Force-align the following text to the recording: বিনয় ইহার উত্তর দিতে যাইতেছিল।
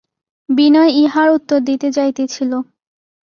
বিনয় 0.49 0.91
ইহার 1.01 1.27
উত্তর 1.37 1.59
দিতে 1.69 1.87
যাইতেছিল। 1.91 2.51